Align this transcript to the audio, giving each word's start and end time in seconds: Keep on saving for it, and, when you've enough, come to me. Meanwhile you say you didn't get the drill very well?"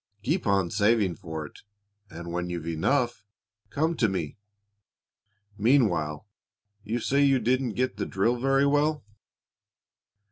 Keep 0.23 0.47
on 0.47 0.71
saving 0.71 1.13
for 1.15 1.45
it, 1.45 1.59
and, 2.09 2.31
when 2.31 2.49
you've 2.49 2.65
enough, 2.65 3.23
come 3.69 3.95
to 3.97 4.09
me. 4.09 4.35
Meanwhile 5.59 6.25
you 6.83 6.97
say 6.97 7.21
you 7.23 7.37
didn't 7.37 7.73
get 7.75 7.97
the 7.97 8.07
drill 8.07 8.37
very 8.39 8.65
well?" 8.65 9.03